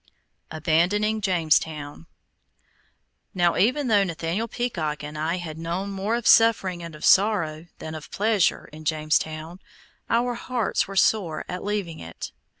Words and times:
ABANDONING 0.49 1.21
JAMESTOWN 1.21 2.07
Now 3.35 3.55
even 3.55 3.87
though 3.87 4.03
Nathaniel 4.03 4.47
Peacock 4.47 5.03
and 5.03 5.15
I 5.15 5.35
had 5.37 5.59
known 5.59 5.91
more 5.91 6.15
of 6.15 6.25
suffering 6.25 6.81
and 6.81 6.95
of 6.95 7.05
sorrow, 7.05 7.67
than 7.77 7.93
of 7.93 8.09
pleasure, 8.09 8.65
in 8.73 8.83
Jamestown, 8.83 9.59
our 10.09 10.33
hearts 10.33 10.87
were 10.87 10.95
sore 10.95 11.45
at 11.47 11.63
leaving 11.63 11.99
it. 11.99 12.31